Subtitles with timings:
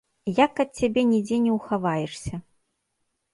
[0.45, 2.41] Як ад цябе нідзе не ўхаваешся.